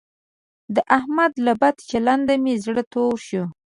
د 0.75 0.77
احمد 0.97 1.33
له 1.45 1.53
بد 1.61 1.75
چلنده 1.89 2.35
مې 2.43 2.53
زړه 2.65 2.83
تور 2.93 3.15
شو. 3.27 3.43